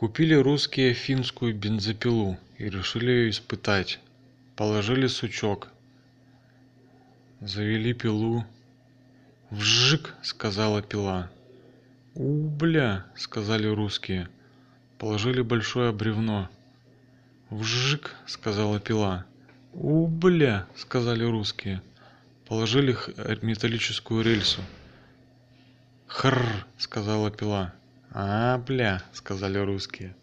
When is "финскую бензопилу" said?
0.94-2.38